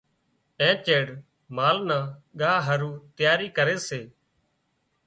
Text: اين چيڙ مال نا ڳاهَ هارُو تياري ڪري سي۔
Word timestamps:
اين 0.61 0.75
چيڙ 0.85 1.05
مال 1.55 1.77
نا 1.89 1.99
ڳاهَ 2.39 2.57
هارُو 2.67 2.91
تياري 3.17 3.47
ڪري 3.57 3.77
سي۔ 3.87 4.01